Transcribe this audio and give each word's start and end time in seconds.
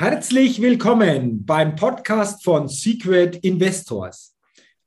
Herzlich 0.00 0.62
willkommen 0.62 1.44
beim 1.44 1.76
Podcast 1.76 2.42
von 2.42 2.68
Secret 2.68 3.36
Investors, 3.44 4.34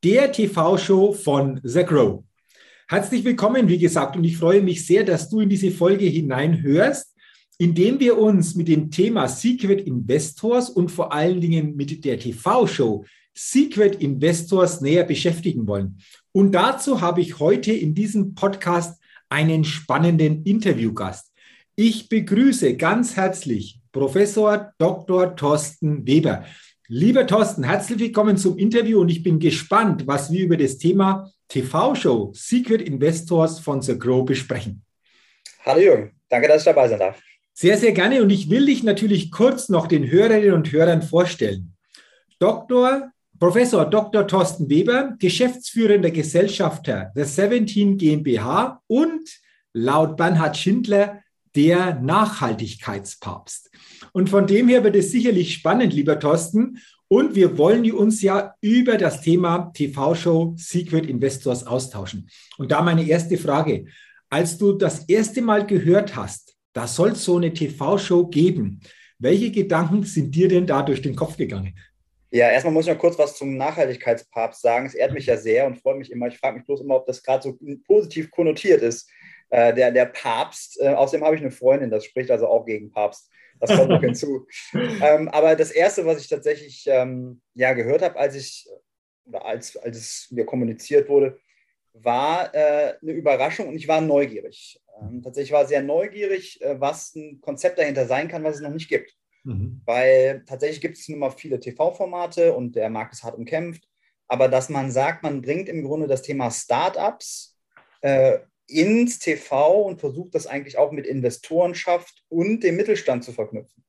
der 0.04 0.32
TV-Show 0.32 1.14
von 1.14 1.62
The 1.62 1.84
Grow. 1.84 2.24
Herzlich 2.88 3.24
willkommen, 3.24 3.70
wie 3.70 3.78
gesagt, 3.78 4.16
und 4.16 4.24
ich 4.24 4.38
freue 4.38 4.64
mich 4.64 4.84
sehr, 4.88 5.04
dass 5.04 5.30
du 5.30 5.42
in 5.42 5.50
diese 5.50 5.70
Folge 5.70 6.06
hineinhörst, 6.06 7.16
indem 7.60 8.00
wir 8.00 8.18
uns 8.18 8.56
mit 8.56 8.68
dem 8.68 8.90
Thema 8.90 9.28
Secret 9.28 9.82
Investors 9.82 10.72
und 10.72 10.90
vor 10.90 11.14
allen 11.14 11.40
Dingen 11.40 11.76
mit 11.76 12.04
der 12.04 12.18
TV-Show 12.18 13.06
Secret 13.36 14.02
Investors 14.02 14.82
näher 14.82 15.04
beschäftigen 15.04 15.68
wollen. 15.68 16.00
Und 16.32 16.54
dazu 16.54 17.02
habe 17.02 17.22
ich 17.22 17.38
heute 17.38 17.72
in 17.72 17.94
diesem 17.94 18.34
Podcast 18.34 19.00
einen 19.30 19.64
spannenden 19.64 20.42
Interviewgast. 20.42 21.32
Ich 21.76 22.10
begrüße 22.10 22.76
ganz 22.78 23.16
herzlich 23.16 23.80
Professor 23.94 24.74
Dr. 24.80 25.36
Thorsten 25.36 26.06
Weber. 26.08 26.44
Lieber 26.88 27.28
Thorsten, 27.28 27.64
herzlich 27.64 28.00
willkommen 28.00 28.38
zum 28.38 28.58
Interview 28.58 29.00
und 29.00 29.10
ich 29.10 29.22
bin 29.22 29.38
gespannt, 29.38 30.08
was 30.08 30.32
wir 30.32 30.44
über 30.44 30.58
das 30.58 30.80
Thema 30.80 31.32
TV-Show 31.48 32.32
Secret 32.34 32.82
Investors 32.82 33.60
von 33.60 33.84
The 33.84 33.98
Grow 33.98 34.26
besprechen. 34.26 34.84
Hallo 35.64 35.80
Jürgen, 35.80 36.12
danke, 36.28 36.48
dass 36.48 36.62
ich 36.62 36.66
dabei 36.66 36.88
sein 36.88 36.98
darf. 36.98 37.22
Sehr, 37.54 37.78
sehr 37.78 37.92
gerne 37.92 38.24
und 38.24 38.32
ich 38.32 38.50
will 38.50 38.66
dich 38.66 38.82
natürlich 38.82 39.30
kurz 39.32 39.70
noch 39.70 39.86
den 39.86 40.10
Hörerinnen 40.10 40.56
und 40.56 40.72
Hörern 40.72 41.04
vorstellen. 41.04 41.76
Dr. 42.40 43.12
Professor 43.40 43.86
Dr. 43.86 44.26
Thorsten 44.26 44.72
Weber, 44.72 45.16
geschäftsführender 45.20 46.10
Gesellschafter 46.10 47.12
der 47.16 47.26
17 47.26 47.98
GmbH 48.00 48.82
und 48.88 49.30
laut 49.72 50.18
Bernhard 50.18 50.58
Schindler 50.58 51.22
der 51.56 52.00
Nachhaltigkeitspapst. 52.00 53.70
Und 54.12 54.30
von 54.30 54.48
dem 54.48 54.68
her 54.68 54.84
wird 54.84 54.96
es 54.96 55.12
sicherlich 55.12 55.54
spannend, 55.54 55.94
lieber 55.94 56.20
Thorsten. 56.20 56.80
Und 57.08 57.36
wir 57.36 57.58
wollen 57.58 57.92
uns 57.92 58.22
ja 58.22 58.56
über 58.62 58.98
das 58.98 59.22
Thema 59.22 59.72
TV-Show 59.74 60.56
Secret 60.58 61.06
Investors 61.06 61.66
austauschen. 61.66 62.30
Und 62.58 62.72
da 62.72 62.82
meine 62.82 63.08
erste 63.08 63.38
Frage. 63.38 63.86
Als 64.30 64.58
du 64.58 64.74
das 64.74 65.08
erste 65.08 65.44
Mal 65.44 65.66
gehört 65.68 66.16
hast, 66.16 66.56
da 66.74 66.88
soll 66.88 67.10
es 67.12 67.24
so 67.24 67.38
eine 67.38 67.54
TV-Show 67.54 68.28
geben, 68.28 68.82
welche 69.20 69.52
Gedanken 69.52 70.04
sind 70.04 70.34
dir 70.34 70.48
denn 70.48 70.66
da 70.66 70.82
durch 70.82 71.02
den 71.02 71.16
Kopf 71.16 71.38
gegangen? 71.38 71.76
Ja, 72.32 72.50
erstmal 72.50 72.74
muss 72.74 72.88
ich 72.88 72.92
noch 72.92 73.00
kurz 73.00 73.18
was 73.20 73.38
zum 73.38 73.58
Nachhaltigkeitspapst 73.58 74.60
sagen. 74.60 74.88
Es 74.88 74.96
ehrt 74.96 75.14
mich 75.14 75.28
ja 75.28 75.38
sehr 75.38 75.68
und 75.68 75.78
freut 75.78 76.00
mich 76.00 76.12
immer. 76.12 76.28
Ich 76.28 76.40
frage 76.40 76.58
mich 76.58 76.66
bloß 76.66 76.82
immer, 76.82 76.96
ob 76.96 77.06
das 77.06 77.22
gerade 77.22 77.44
so 77.44 77.60
positiv 77.86 78.32
konnotiert 78.32 78.82
ist. 78.82 79.08
Äh, 79.50 79.74
der, 79.74 79.92
der 79.92 80.06
Papst, 80.06 80.80
äh, 80.82 80.90
außerdem 80.90 81.26
habe 81.26 81.36
ich 81.36 81.42
eine 81.42 81.52
Freundin, 81.52 81.92
das 81.92 82.06
spricht 82.06 82.32
also 82.32 82.48
auch 82.48 82.66
gegen 82.66 82.92
Papst. 82.92 83.30
Das 83.60 83.76
kommt 83.76 83.90
noch 83.90 84.02
hinzu. 84.02 84.48
Ähm, 84.74 85.30
aber 85.30 85.56
das 85.56 85.72
Erste, 85.72 86.06
was 86.06 86.20
ich 86.20 86.28
tatsächlich 86.28 86.86
ähm, 86.88 87.42
ja, 87.54 87.74
gehört 87.74 88.02
habe, 88.02 88.20
als 88.20 88.36
ich 88.36 88.68
als, 89.32 89.78
als 89.78 89.98
es 89.98 90.28
mir 90.32 90.46
kommuniziert 90.46 91.08
wurde, 91.08 91.40
war 91.94 92.54
äh, 92.54 92.96
eine 93.02 93.12
Überraschung 93.12 93.68
und 93.68 93.76
ich 93.76 93.88
war 93.88 94.02
neugierig. 94.02 94.82
Ähm, 95.00 95.22
tatsächlich 95.22 95.52
war 95.52 95.66
sehr 95.66 95.84
neugierig, 95.84 96.62
äh, 96.62 96.80
was 96.80 97.16
ein 97.16 97.40
Konzept 97.42 97.78
dahinter 97.78 98.06
sein 98.06 98.28
kann, 98.28 98.44
was 98.44 98.56
es 98.56 98.62
noch 98.62 98.72
nicht 98.72 98.90
gibt. 98.90 99.16
Mhm. 99.44 99.82
Weil 99.86 100.44
tatsächlich 100.46 100.82
gibt 100.82 100.98
es 100.98 101.08
nun 101.10 101.20
mal 101.20 101.32
viele 101.32 101.60
TV-Formate 101.60 102.54
und 102.54 102.76
der 102.76 102.90
Markt 102.90 103.14
ist 103.14 103.24
hart 103.24 103.38
umkämpft. 103.38 103.88
Aber 104.28 104.48
dass 104.48 104.70
man 104.70 104.90
sagt, 104.90 105.22
man 105.22 105.42
bringt 105.42 105.70
im 105.70 105.84
Grunde 105.84 106.08
das 106.08 106.22
Thema 106.22 106.50
Startups 106.50 107.58
äh, 108.02 108.40
ins 108.68 109.20
TV 109.20 109.82
und 109.82 110.00
versucht 110.00 110.36
das 110.36 110.48
eigentlich 110.48 110.78
auch 110.78 110.92
mit 110.92 111.06
Investorenschaft 111.06 112.24
und 112.30 112.62
dem 112.64 112.76
Mittelstand 112.76 113.24
zu 113.24 113.32
verknüpfen. 113.32 113.84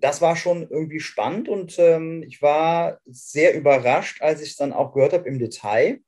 Das 0.00 0.20
war 0.20 0.36
schon 0.36 0.68
irgendwie 0.68 1.00
spannend 1.00 1.48
und 1.48 1.78
ähm, 1.78 2.22
ich 2.22 2.42
war 2.42 3.00
sehr 3.06 3.54
überrascht, 3.54 4.20
als 4.22 4.42
ich 4.42 4.50
es 4.50 4.56
dann 4.56 4.72
auch 4.72 4.92
gehört 4.92 5.12
habe 5.12 5.28
im 5.28 5.38
Detail, 5.38 6.00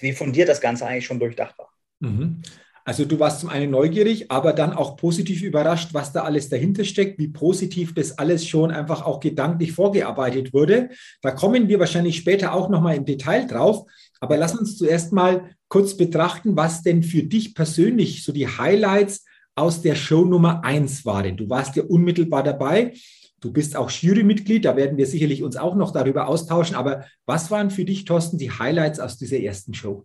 wie 0.00 0.12
von 0.12 0.32
dir 0.32 0.46
das 0.46 0.60
Ganze 0.60 0.86
eigentlich 0.86 1.06
schon 1.06 1.20
durchdacht 1.20 1.56
war. 1.58 1.72
Mhm. 2.00 2.42
Also 2.84 3.04
du 3.04 3.20
warst 3.20 3.40
zum 3.40 3.48
einen 3.48 3.70
neugierig, 3.70 4.30
aber 4.30 4.52
dann 4.52 4.72
auch 4.72 4.96
positiv 4.96 5.42
überrascht, 5.42 5.90
was 5.92 6.12
da 6.12 6.22
alles 6.22 6.48
dahinter 6.48 6.84
steckt, 6.84 7.18
wie 7.18 7.28
positiv 7.28 7.94
das 7.94 8.18
alles 8.18 8.46
schon 8.46 8.72
einfach 8.72 9.06
auch 9.06 9.20
gedanklich 9.20 9.72
vorgearbeitet 9.72 10.52
wurde. 10.52 10.90
Da 11.20 11.30
kommen 11.30 11.68
wir 11.68 11.78
wahrscheinlich 11.78 12.16
später 12.16 12.52
auch 12.52 12.68
nochmal 12.68 12.96
im 12.96 13.04
Detail 13.04 13.46
drauf. 13.46 13.86
Aber 14.20 14.36
lass 14.36 14.56
uns 14.56 14.76
zuerst 14.76 15.12
mal 15.12 15.50
kurz 15.68 15.96
betrachten, 15.96 16.56
was 16.56 16.82
denn 16.82 17.02
für 17.02 17.22
dich 17.22 17.54
persönlich 17.54 18.24
so 18.24 18.32
die 18.32 18.48
Highlights 18.48 19.24
aus 19.54 19.82
der 19.82 19.94
Show 19.94 20.24
Nummer 20.24 20.64
1 20.64 21.04
waren. 21.04 21.36
Du 21.36 21.48
warst 21.48 21.76
ja 21.76 21.84
unmittelbar 21.84 22.42
dabei. 22.42 22.94
Du 23.40 23.52
bist 23.52 23.76
auch 23.76 23.90
Jurymitglied, 23.90 24.64
da 24.64 24.76
werden 24.76 24.96
wir 24.96 25.06
sicherlich 25.06 25.42
uns 25.42 25.56
auch 25.56 25.74
noch 25.74 25.92
darüber 25.92 26.28
austauschen. 26.28 26.76
Aber 26.76 27.04
was 27.26 27.50
waren 27.50 27.70
für 27.70 27.84
dich, 27.84 28.04
Thorsten, 28.04 28.38
die 28.38 28.50
Highlights 28.50 29.00
aus 29.00 29.18
dieser 29.18 29.40
ersten 29.40 29.74
Show? 29.74 30.04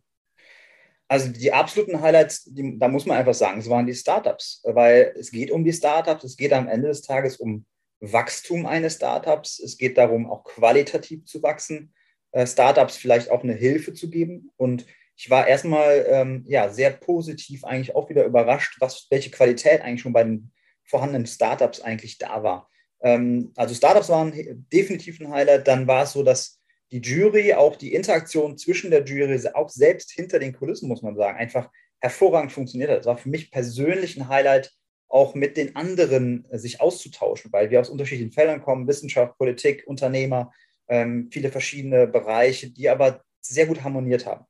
Also 1.08 1.30
die 1.30 1.54
absoluten 1.54 2.02
Highlights, 2.02 2.44
die, 2.46 2.78
da 2.78 2.88
muss 2.88 3.06
man 3.06 3.18
einfach 3.18 3.34
sagen, 3.34 3.60
es 3.60 3.70
waren 3.70 3.86
die 3.86 3.94
Startups, 3.94 4.62
weil 4.66 5.14
es 5.18 5.32
geht 5.32 5.52
um 5.52 5.64
die 5.64 5.74
Startups, 5.74 6.24
es 6.24 6.36
geht 6.36 6.52
am 6.52 6.68
Ende 6.68 6.90
des 6.90 7.02
Tages 7.02 7.38
um 7.38 7.66
Wachstum 8.00 8.66
eines 8.66 8.96
Startups, 8.96 9.60
es 9.60 9.78
geht 9.78 9.98
darum, 9.98 10.30
auch 10.30 10.44
qualitativ 10.44 11.26
zu 11.26 11.42
wachsen, 11.42 11.94
äh, 12.32 12.46
Startups 12.46 12.98
vielleicht 12.98 13.32
auch 13.32 13.44
eine 13.44 13.54
Hilfe 13.54 13.94
zu 13.94 14.10
geben. 14.10 14.52
Und 14.58 14.86
ich 15.16 15.30
war 15.30 15.48
erstmal 15.48 16.06
ähm, 16.10 16.44
ja, 16.48 16.70
sehr 16.70 16.92
positiv 16.92 17.64
eigentlich 17.64 17.96
auch 17.96 18.10
wieder 18.10 18.26
überrascht, 18.26 18.78
was, 18.80 19.08
welche 19.10 19.32
Qualität 19.32 19.82
eigentlich 19.82 20.02
schon 20.02 20.14
bei 20.14 20.24
den 20.24 20.52
vorhandenen 20.84 21.26
Startups 21.26 21.82
eigentlich 21.82 22.18
da 22.18 22.44
war. 22.44 22.70
Ähm, 23.02 23.52
also 23.56 23.74
Startups 23.74 24.10
waren 24.10 24.34
definitiv 24.72 25.20
ein 25.20 25.32
Highlight. 25.32 25.68
Dann 25.68 25.88
war 25.88 26.04
es 26.04 26.14
so, 26.14 26.24
dass 26.24 26.57
die 26.92 27.02
Jury, 27.02 27.54
auch 27.54 27.76
die 27.76 27.94
Interaktion 27.94 28.58
zwischen 28.58 28.92
der 28.92 29.04
Jury, 29.04 29.40
auch 29.54 29.70
selbst 29.70 30.12
hinter 30.12 30.40
den 30.40 30.54
Kulissen, 30.54 30.88
muss 30.88 31.02
man 31.02 31.16
sagen, 31.16 31.38
einfach 31.38 31.70
hervorragend 32.00 32.52
funktioniert 32.52 32.90
hat. 32.90 33.00
Das 33.00 33.06
war 33.06 33.18
für 33.18 33.30
mich 33.30 33.52
persönlich 33.52 34.18
ein 34.18 34.30
Highlight, 34.30 34.72
auch 35.10 35.36
mit 35.36 35.58
den 35.58 35.76
anderen 35.76 36.46
äh, 36.50 36.60
sich 36.60 36.82
auszutauschen, 36.82 37.52
weil 37.52 37.70
wir 37.70 37.80
aus 37.80 37.90
unterschiedlichen 37.90 38.32
Feldern 38.32 38.62
kommen, 38.62 38.88
Wissenschaft, 38.88 39.38
Politik, 39.38 39.84
Unternehmer, 39.88 40.52
ähm, 40.90 41.30
viele 41.32 41.50
verschiedene 41.50 42.08
Bereiche, 42.08 42.70
die 42.70 42.90
aber 42.90 43.22
sehr 43.40 43.66
gut 43.66 43.84
harmoniert 43.84 44.26
haben. 44.26 44.46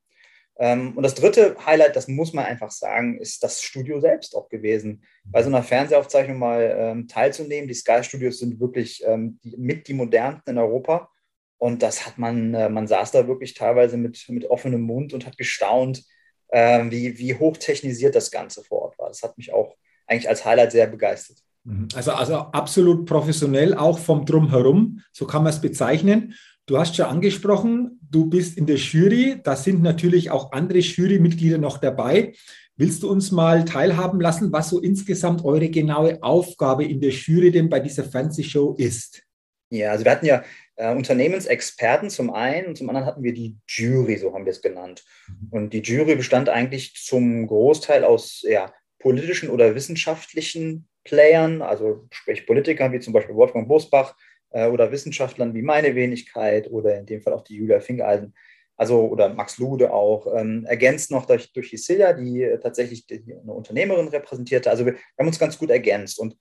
Ähm, 0.59 0.97
und 0.97 1.03
das 1.03 1.13
dritte 1.13 1.55
Highlight, 1.65 1.95
das 1.95 2.07
muss 2.07 2.33
man 2.33 2.45
einfach 2.45 2.71
sagen, 2.71 3.19
ist 3.19 3.43
das 3.43 3.61
Studio 3.61 3.99
selbst 3.99 4.35
auch 4.35 4.49
gewesen. 4.49 5.03
Bei 5.23 5.43
so 5.43 5.49
einer 5.49 5.61
Fernsehaufzeichnung 5.61 6.39
mal 6.39 6.75
ähm, 6.77 7.07
teilzunehmen. 7.07 7.67
Die 7.67 7.75
Sky 7.75 8.03
Studios 8.03 8.39
sind 8.39 8.59
wirklich 8.59 9.03
ähm, 9.05 9.39
die, 9.43 9.55
mit 9.57 9.87
die 9.87 9.93
modernsten 9.93 10.51
in 10.51 10.57
Europa. 10.57 11.09
Und 11.57 11.81
das 11.81 12.05
hat 12.05 12.17
man, 12.17 12.53
äh, 12.53 12.69
man 12.69 12.87
saß 12.87 13.11
da 13.11 13.27
wirklich 13.27 13.53
teilweise 13.53 13.97
mit, 13.97 14.25
mit 14.29 14.45
offenem 14.45 14.81
Mund 14.81 15.13
und 15.13 15.25
hat 15.25 15.37
gestaunt, 15.37 16.03
äh, 16.49 16.83
wie, 16.89 17.17
wie 17.17 17.35
hochtechnisiert 17.35 18.15
das 18.15 18.31
Ganze 18.31 18.63
vor 18.63 18.83
Ort 18.83 18.99
war. 18.99 19.07
Das 19.07 19.23
hat 19.23 19.37
mich 19.37 19.53
auch 19.53 19.75
eigentlich 20.05 20.29
als 20.29 20.45
Highlight 20.45 20.71
sehr 20.71 20.87
begeistert. 20.87 21.39
Mhm. 21.63 21.87
Also, 21.95 22.11
also 22.11 22.35
absolut 22.35 23.05
professionell, 23.05 23.73
auch 23.73 23.99
vom 23.99 24.25
Drumherum, 24.25 25.01
so 25.11 25.25
kann 25.25 25.43
man 25.43 25.51
es 25.51 25.61
bezeichnen. 25.61 26.35
Du 26.65 26.77
hast 26.77 26.95
schon 26.95 27.05
angesprochen, 27.05 27.99
du 28.01 28.25
bist 28.25 28.57
in 28.57 28.65
der 28.65 28.75
Jury, 28.75 29.39
da 29.41 29.55
sind 29.55 29.81
natürlich 29.81 30.31
auch 30.31 30.51
andere 30.51 30.79
Jurymitglieder 30.79 31.57
noch 31.57 31.77
dabei. 31.77 32.33
Willst 32.75 33.03
du 33.03 33.09
uns 33.09 33.31
mal 33.31 33.65
teilhaben 33.65 34.19
lassen, 34.19 34.51
was 34.51 34.69
so 34.69 34.79
insgesamt 34.79 35.43
eure 35.43 35.69
genaue 35.69 36.21
Aufgabe 36.21 36.85
in 36.85 36.99
der 36.99 37.11
Jury 37.11 37.51
denn 37.51 37.69
bei 37.69 37.79
dieser 37.79 38.03
Fernsehshow 38.03 38.75
ist? 38.77 39.23
Ja, 39.69 39.91
also 39.91 40.05
wir 40.05 40.11
hatten 40.11 40.25
ja 40.25 40.43
äh, 40.77 40.93
Unternehmensexperten 40.93 42.09
zum 42.09 42.31
einen 42.31 42.67
und 42.67 42.77
zum 42.77 42.89
anderen 42.89 43.05
hatten 43.07 43.23
wir 43.23 43.33
die 43.33 43.57
Jury, 43.67 44.17
so 44.17 44.33
haben 44.33 44.45
wir 44.45 44.51
es 44.51 44.61
genannt. 44.61 45.03
Mhm. 45.27 45.47
Und 45.51 45.73
die 45.73 45.81
Jury 45.81 46.15
bestand 46.15 46.49
eigentlich 46.49 46.93
zum 46.95 47.47
Großteil 47.47 48.03
aus 48.03 48.43
ja, 48.47 48.71
politischen 48.99 49.49
oder 49.49 49.75
wissenschaftlichen 49.75 50.87
Playern, 51.03 51.61
also 51.61 52.07
sprich 52.11 52.45
Politikern 52.45 52.91
wie 52.91 52.99
zum 52.99 53.13
Beispiel 53.13 53.35
Wolfgang 53.35 53.67
Bosbach 53.67 54.15
äh, 54.51 54.67
oder 54.67 54.91
Wissenschaftlern 54.91 55.53
wie 55.53 55.61
meine 55.61 55.95
Wenigkeit 55.95 56.69
oder 56.69 56.97
in 56.97 57.05
dem 57.05 57.21
Fall 57.21 57.33
auch 57.33 57.43
die 57.43 57.55
Julia 57.55 57.79
Fingeisen, 57.79 58.35
also 58.75 59.07
oder 59.07 59.29
Max 59.29 59.57
Lude 59.57 59.91
auch, 59.91 60.27
ähm, 60.35 60.65
ergänzt 60.65 61.09
noch 61.09 61.25
durch, 61.25 61.51
durch 61.53 61.71
die 61.71 61.77
Silja, 61.77 62.13
die 62.13 62.43
äh, 62.43 62.59
tatsächlich 62.59 63.07
die, 63.07 63.23
eine 63.41 63.53
Unternehmerin 63.53 64.09
repräsentierte. 64.09 64.69
Also 64.69 64.85
wir, 64.85 64.93
wir 64.93 64.99
haben 65.17 65.27
uns 65.27 65.39
ganz 65.39 65.57
gut 65.57 65.71
ergänzt 65.71 66.19
und 66.19 66.37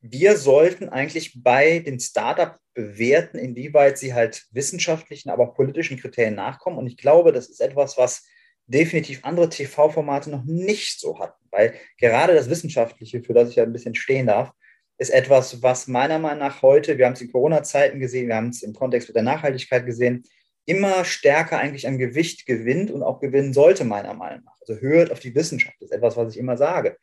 wir 0.00 0.36
sollten 0.36 0.88
eigentlich 0.88 1.42
bei 1.42 1.80
den 1.80 1.98
Startup 1.98 2.58
bewerten, 2.74 3.38
inwieweit 3.38 3.98
sie 3.98 4.14
halt 4.14 4.46
wissenschaftlichen, 4.52 5.30
aber 5.30 5.48
auch 5.48 5.54
politischen 5.54 5.98
Kriterien 5.98 6.36
nachkommen. 6.36 6.78
Und 6.78 6.86
ich 6.86 6.96
glaube, 6.96 7.32
das 7.32 7.48
ist 7.48 7.60
etwas, 7.60 7.98
was 7.98 8.24
definitiv 8.66 9.24
andere 9.24 9.48
TV-Formate 9.48 10.30
noch 10.30 10.44
nicht 10.44 11.00
so 11.00 11.18
hatten, 11.18 11.44
weil 11.50 11.74
gerade 11.98 12.34
das 12.34 12.50
Wissenschaftliche, 12.50 13.22
für 13.22 13.32
das 13.32 13.50
ich 13.50 13.56
ja 13.56 13.64
ein 13.64 13.72
bisschen 13.72 13.94
stehen 13.94 14.26
darf, 14.26 14.52
ist 14.98 15.10
etwas, 15.10 15.62
was 15.62 15.86
meiner 15.86 16.18
Meinung 16.18 16.40
nach 16.40 16.62
heute, 16.62 16.98
wir 16.98 17.06
haben 17.06 17.14
es 17.14 17.20
in 17.20 17.32
Corona-Zeiten 17.32 17.98
gesehen, 18.00 18.28
wir 18.28 18.36
haben 18.36 18.50
es 18.50 18.62
im 18.62 18.74
Kontext 18.74 19.08
mit 19.08 19.16
der 19.16 19.22
Nachhaltigkeit 19.22 19.86
gesehen, 19.86 20.24
immer 20.66 21.04
stärker 21.04 21.58
eigentlich 21.58 21.86
an 21.86 21.98
Gewicht 21.98 22.44
gewinnt 22.44 22.90
und 22.90 23.02
auch 23.02 23.20
gewinnen 23.20 23.54
sollte, 23.54 23.84
meiner 23.84 24.12
Meinung 24.12 24.44
nach. 24.44 24.56
Also 24.60 24.80
hört 24.80 25.10
auf 25.10 25.20
die 25.20 25.34
Wissenschaft, 25.34 25.80
ist 25.80 25.92
etwas, 25.92 26.16
was 26.16 26.34
ich 26.34 26.38
immer 26.38 26.58
sage. 26.58 26.98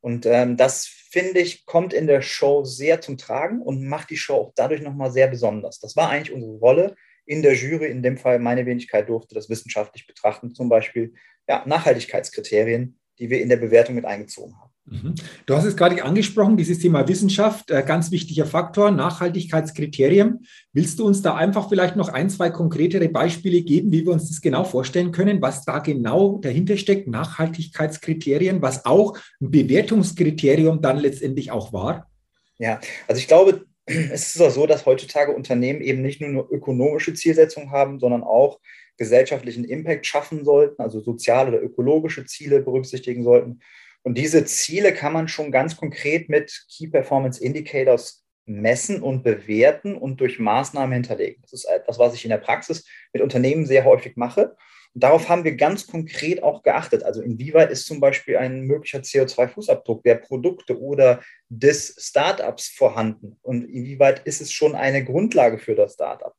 Und 0.00 0.26
ähm, 0.26 0.56
das 0.56 1.03
finde 1.14 1.38
ich, 1.38 1.64
kommt 1.64 1.94
in 1.94 2.08
der 2.08 2.22
Show 2.22 2.64
sehr 2.64 3.00
zum 3.00 3.16
Tragen 3.16 3.62
und 3.62 3.86
macht 3.86 4.10
die 4.10 4.16
Show 4.16 4.34
auch 4.34 4.52
dadurch 4.56 4.82
nochmal 4.82 5.12
sehr 5.12 5.28
besonders. 5.28 5.78
Das 5.78 5.94
war 5.94 6.10
eigentlich 6.10 6.34
unsere 6.34 6.56
Rolle 6.56 6.96
in 7.24 7.40
der 7.40 7.54
Jury. 7.54 7.86
In 7.86 8.02
dem 8.02 8.18
Fall 8.18 8.40
meine 8.40 8.66
Wenigkeit 8.66 9.08
durfte 9.08 9.36
das 9.36 9.48
wissenschaftlich 9.48 10.08
betrachten, 10.08 10.56
zum 10.56 10.68
Beispiel 10.68 11.14
ja, 11.48 11.62
Nachhaltigkeitskriterien, 11.66 12.98
die 13.20 13.30
wir 13.30 13.40
in 13.40 13.48
der 13.48 13.58
Bewertung 13.58 13.94
mit 13.94 14.04
eingezogen 14.04 14.58
haben. 14.60 14.73
Mhm. 14.86 15.14
Du 15.46 15.56
hast 15.56 15.64
es 15.64 15.76
gerade 15.76 16.02
angesprochen, 16.04 16.58
dieses 16.58 16.78
Thema 16.78 17.08
Wissenschaft, 17.08 17.70
äh, 17.70 17.82
ganz 17.86 18.10
wichtiger 18.10 18.44
Faktor, 18.44 18.90
Nachhaltigkeitskriterien. 18.90 20.46
Willst 20.72 20.98
du 20.98 21.06
uns 21.06 21.22
da 21.22 21.34
einfach 21.34 21.70
vielleicht 21.70 21.96
noch 21.96 22.10
ein, 22.10 22.28
zwei 22.28 22.50
konkretere 22.50 23.08
Beispiele 23.08 23.62
geben, 23.62 23.92
wie 23.92 24.04
wir 24.04 24.12
uns 24.12 24.28
das 24.28 24.42
genau 24.42 24.64
vorstellen 24.64 25.10
können, 25.10 25.40
was 25.40 25.64
da 25.64 25.78
genau 25.78 26.38
dahinter 26.38 26.76
steckt, 26.76 27.08
Nachhaltigkeitskriterien, 27.08 28.60
was 28.60 28.84
auch 28.84 29.16
ein 29.40 29.50
Bewertungskriterium 29.50 30.82
dann 30.82 30.98
letztendlich 30.98 31.50
auch 31.50 31.72
war? 31.72 32.10
Ja, 32.58 32.78
also 33.08 33.18
ich 33.18 33.26
glaube, 33.26 33.64
es 33.86 34.36
ist 34.36 34.42
auch 34.42 34.50
so, 34.50 34.66
dass 34.66 34.84
heutzutage 34.84 35.32
Unternehmen 35.32 35.80
eben 35.80 36.02
nicht 36.02 36.20
nur, 36.20 36.30
nur 36.30 36.52
ökonomische 36.52 37.14
Zielsetzungen 37.14 37.70
haben, 37.70 37.98
sondern 38.00 38.22
auch 38.22 38.60
gesellschaftlichen 38.96 39.64
Impact 39.64 40.06
schaffen 40.06 40.44
sollten, 40.44 40.80
also 40.80 41.00
soziale 41.00 41.48
oder 41.48 41.62
ökologische 41.62 42.26
Ziele 42.26 42.60
berücksichtigen 42.60 43.24
sollten. 43.24 43.60
Und 44.04 44.18
diese 44.18 44.44
Ziele 44.44 44.92
kann 44.92 45.14
man 45.14 45.28
schon 45.28 45.50
ganz 45.50 45.76
konkret 45.76 46.28
mit 46.28 46.66
Key 46.70 46.88
Performance 46.88 47.42
Indicators 47.42 48.24
messen 48.46 49.02
und 49.02 49.22
bewerten 49.22 49.96
und 49.96 50.20
durch 50.20 50.38
Maßnahmen 50.38 50.92
hinterlegen. 50.92 51.40
Das 51.42 51.54
ist 51.54 51.64
etwas, 51.64 51.98
was 51.98 52.14
ich 52.14 52.24
in 52.24 52.30
der 52.30 52.38
Praxis 52.38 52.86
mit 53.14 53.22
Unternehmen 53.22 53.64
sehr 53.64 53.84
häufig 53.84 54.16
mache. 54.16 54.56
Und 54.94 55.02
darauf 55.02 55.28
haben 55.28 55.44
wir 55.44 55.56
ganz 55.56 55.86
konkret 55.86 56.42
auch 56.42 56.62
geachtet. 56.62 57.02
Also 57.02 57.22
inwieweit 57.22 57.70
ist 57.70 57.86
zum 57.86 57.98
Beispiel 57.98 58.36
ein 58.36 58.60
möglicher 58.60 59.00
CO2-Fußabdruck 59.00 60.02
der 60.04 60.16
Produkte 60.16 60.78
oder 60.78 61.22
des 61.48 61.96
Startups 61.98 62.68
vorhanden? 62.68 63.38
Und 63.40 63.64
inwieweit 63.64 64.20
ist 64.26 64.42
es 64.42 64.52
schon 64.52 64.74
eine 64.74 65.02
Grundlage 65.02 65.58
für 65.58 65.74
das 65.74 65.94
Startup? 65.94 66.34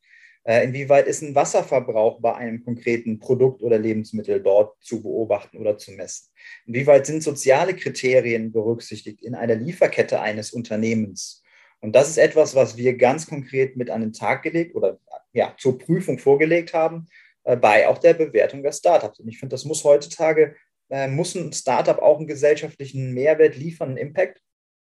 Äh, 0.47 0.63
inwieweit 0.63 1.07
ist 1.07 1.23
ein 1.23 1.33
Wasserverbrauch 1.33 2.21
bei 2.21 2.35
einem 2.35 2.63
konkreten 2.63 3.17
Produkt 3.17 3.63
oder 3.63 3.79
Lebensmittel 3.79 4.41
dort 4.41 4.75
zu 4.83 5.01
beobachten 5.01 5.57
oder 5.57 5.77
zu 5.77 5.91
messen? 5.91 6.27
Inwieweit 6.67 7.07
sind 7.07 7.23
soziale 7.23 7.75
Kriterien 7.75 8.51
berücksichtigt 8.51 9.23
in 9.23 9.33
einer 9.33 9.55
Lieferkette 9.55 10.21
eines 10.21 10.51
Unternehmens? 10.51 11.43
Und 11.81 11.95
das 11.95 12.09
ist 12.09 12.17
etwas, 12.17 12.53
was 12.53 12.77
wir 12.77 12.95
ganz 12.95 13.27
konkret 13.27 13.75
mit 13.75 13.89
an 13.89 14.01
den 14.01 14.13
Tag 14.13 14.43
gelegt 14.43 14.75
oder 14.75 14.99
ja, 15.33 15.55
zur 15.57 15.77
Prüfung 15.79 16.19
vorgelegt 16.19 16.73
haben, 16.73 17.07
äh, 17.43 17.57
bei 17.57 17.87
auch 17.87 17.97
der 17.97 18.13
Bewertung 18.13 18.61
der 18.61 18.71
Startups. 18.71 19.19
Und 19.19 19.27
ich 19.27 19.39
finde, 19.39 19.53
das 19.53 19.65
muss 19.65 19.83
heutzutage, 19.83 20.55
äh, 20.89 21.07
muss 21.07 21.33
ein 21.33 21.53
Startup 21.53 21.97
auch 21.99 22.17
einen 22.17 22.27
gesellschaftlichen 22.27 23.13
Mehrwert 23.13 23.57
liefern, 23.57 23.89
einen 23.89 23.97
Impact. 23.97 24.41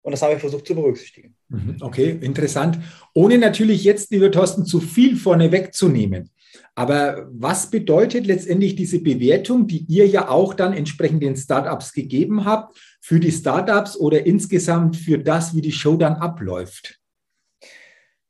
Und 0.03 0.11
das 0.11 0.21
haben 0.21 0.31
wir 0.31 0.39
versucht 0.39 0.67
zu 0.67 0.75
berücksichtigen. 0.75 1.35
Mhm, 1.49 1.77
okay, 1.79 2.17
interessant. 2.21 2.77
Ohne 3.13 3.37
natürlich 3.37 3.83
jetzt, 3.83 4.11
lieber 4.11 4.29
Thorsten, 4.31 4.65
zu 4.65 4.79
viel 4.79 5.15
vorne 5.15 5.51
wegzunehmen. 5.51 6.29
Aber 6.75 7.27
was 7.31 7.69
bedeutet 7.69 8.25
letztendlich 8.25 8.75
diese 8.75 8.99
Bewertung, 8.99 9.65
die 9.65 9.85
ihr 9.87 10.05
ja 10.07 10.29
auch 10.29 10.53
dann 10.53 10.73
entsprechend 10.73 11.23
den 11.23 11.35
Startups 11.35 11.93
gegeben 11.93 12.45
habt, 12.45 12.77
für 13.01 13.19
die 13.19 13.31
Startups 13.31 13.97
oder 13.97 14.25
insgesamt 14.25 14.97
für 14.97 15.17
das, 15.17 15.55
wie 15.55 15.61
die 15.61 15.71
Show 15.71 15.95
dann 15.95 16.15
abläuft? 16.15 16.99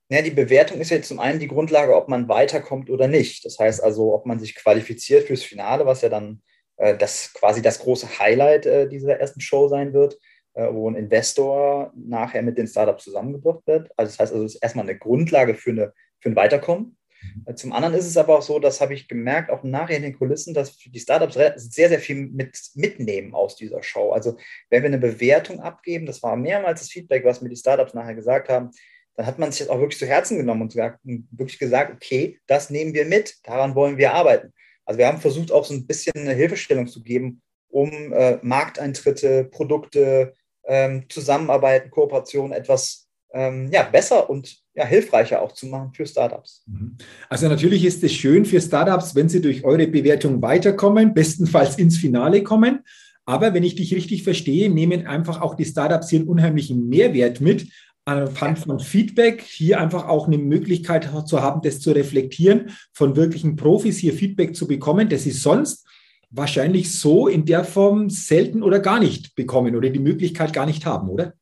Ja, 0.09 0.21
die 0.21 0.31
Bewertung 0.31 0.79
ist 0.79 0.91
jetzt 0.91 1.07
zum 1.07 1.19
einen 1.19 1.39
die 1.39 1.47
Grundlage, 1.47 1.95
ob 1.95 2.07
man 2.07 2.27
weiterkommt 2.27 2.89
oder 2.89 3.07
nicht. 3.07 3.45
Das 3.45 3.57
heißt 3.57 3.81
also, 3.81 4.13
ob 4.13 4.25
man 4.25 4.39
sich 4.39 4.53
qualifiziert 4.55 5.25
fürs 5.25 5.41
Finale, 5.41 5.85
was 5.85 6.01
ja 6.01 6.09
dann 6.09 6.41
äh, 6.77 6.95
das 6.95 7.33
quasi 7.33 7.61
das 7.61 7.79
große 7.79 8.19
Highlight 8.19 8.65
äh, 8.65 8.87
dieser 8.87 9.19
ersten 9.19 9.41
Show 9.41 9.69
sein 9.69 9.93
wird. 9.93 10.19
Äh, 10.55 10.71
wo 10.71 10.87
ein 10.87 10.95
Investor 10.95 11.91
nachher 11.95 12.43
mit 12.43 12.59
den 12.59 12.67
Startups 12.67 13.05
zusammengebracht 13.05 13.65
wird. 13.65 13.89
Also 13.97 14.11
das 14.11 14.19
heißt 14.19 14.33
also, 14.33 14.45
es 14.45 14.53
ist 14.53 14.61
erstmal 14.61 14.87
eine 14.87 14.99
Grundlage 14.99 15.55
für, 15.55 15.71
eine, 15.71 15.93
für 16.19 16.29
ein 16.29 16.35
Weiterkommen. 16.35 16.95
Mhm. 17.23 17.43
Äh, 17.47 17.55
zum 17.55 17.73
anderen 17.73 17.95
ist 17.95 18.05
es 18.05 18.17
aber 18.17 18.37
auch 18.37 18.43
so, 18.43 18.59
das 18.59 18.79
habe 18.79 18.93
ich 18.93 19.07
gemerkt, 19.07 19.49
auch 19.49 19.63
nachher 19.63 19.97
in 19.97 20.03
den 20.03 20.15
Kulissen, 20.15 20.53
dass 20.53 20.77
die 20.77 20.99
Startups 20.99 21.33
sehr, 21.55 21.89
sehr 21.89 21.99
viel 21.99 22.27
mit, 22.27 22.55
mitnehmen 22.75 23.33
aus 23.33 23.55
dieser 23.55 23.81
Show. 23.81 24.11
Also 24.11 24.37
wenn 24.69 24.83
wir 24.83 24.89
eine 24.89 24.99
Bewertung 24.99 25.59
abgeben, 25.59 26.05
das 26.05 26.21
war 26.21 26.35
mehrmals 26.35 26.81
das 26.81 26.91
Feedback, 26.91 27.25
was 27.25 27.41
mir 27.41 27.49
die 27.49 27.55
Startups 27.55 27.95
nachher 27.95 28.13
gesagt 28.13 28.47
haben, 28.47 28.69
dann 29.15 29.25
hat 29.25 29.39
man 29.39 29.51
sich 29.51 29.65
das 29.65 29.69
auch 29.69 29.79
wirklich 29.79 29.97
zu 29.97 30.05
Herzen 30.05 30.37
genommen 30.37 30.61
und 30.61 30.75
wirklich 30.75 31.57
gesagt, 31.57 31.91
okay, 31.95 32.39
das 32.45 32.69
nehmen 32.69 32.93
wir 32.93 33.05
mit, 33.05 33.37
daran 33.41 33.73
wollen 33.73 33.97
wir 33.97 34.13
arbeiten. 34.13 34.53
Also 34.85 34.99
wir 34.99 35.07
haben 35.07 35.19
versucht, 35.19 35.51
auch 35.51 35.65
so 35.65 35.73
ein 35.73 35.87
bisschen 35.87 36.13
eine 36.15 36.33
Hilfestellung 36.33 36.85
zu 36.85 37.01
geben, 37.01 37.41
um 37.69 38.13
äh, 38.13 38.37
Markteintritte, 38.43 39.45
Produkte, 39.45 40.35
ähm, 40.67 41.05
Zusammenarbeiten, 41.09 41.91
Kooperation 41.91 42.51
etwas 42.51 43.07
ähm, 43.33 43.69
ja, 43.71 43.83
besser 43.83 44.29
und 44.29 44.57
ja, 44.75 44.85
hilfreicher 44.85 45.41
auch 45.41 45.51
zu 45.51 45.67
machen 45.67 45.91
für 45.93 46.05
Startups. 46.05 46.63
Mhm. 46.67 46.97
Also 47.29 47.47
natürlich 47.47 47.83
ist 47.83 48.03
es 48.03 48.13
schön 48.13 48.45
für 48.45 48.61
Startups, 48.61 49.15
wenn 49.15 49.29
sie 49.29 49.41
durch 49.41 49.63
eure 49.63 49.87
Bewertung 49.87 50.41
weiterkommen, 50.41 51.13
bestenfalls 51.13 51.77
ins 51.77 51.97
Finale 51.97 52.43
kommen. 52.43 52.83
Aber 53.25 53.53
wenn 53.53 53.63
ich 53.63 53.75
dich 53.75 53.93
richtig 53.93 54.23
verstehe, 54.23 54.69
nehmen 54.69 55.07
einfach 55.07 55.41
auch 55.41 55.55
die 55.55 55.65
Startups 55.65 56.09
hier 56.09 56.19
einen 56.19 56.29
unheimlichen 56.29 56.89
Mehrwert 56.89 57.41
mit, 57.41 57.67
anhand 58.05 58.59
von 58.59 58.79
Feedback, 58.79 59.41
hier 59.41 59.79
einfach 59.79 60.07
auch 60.07 60.27
eine 60.27 60.37
Möglichkeit 60.37 61.09
zu 61.25 61.41
haben, 61.41 61.61
das 61.61 61.79
zu 61.79 61.91
reflektieren, 61.91 62.71
von 62.91 63.15
wirklichen 63.15 63.55
Profis 63.55 63.97
hier 63.97 64.13
Feedback 64.13 64.55
zu 64.55 64.67
bekommen, 64.67 65.07
das 65.07 65.23
sie 65.23 65.31
sonst 65.31 65.87
wahrscheinlich 66.33 66.99
so 66.99 67.27
in 67.27 67.45
der 67.45 67.63
Form 67.63 68.09
selten 68.09 68.63
oder 68.63 68.79
gar 68.79 68.99
nicht 68.99 69.35
bekommen 69.35 69.75
oder 69.75 69.89
die 69.89 69.99
Möglichkeit 69.99 70.51
gar 70.51 70.65
nicht 70.65 70.85
haben, 70.85 71.09
oder? 71.09 71.33